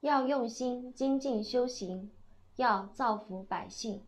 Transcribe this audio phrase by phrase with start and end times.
[0.00, 2.10] 要用心精进修行
[2.56, 4.02] 要造福百姓。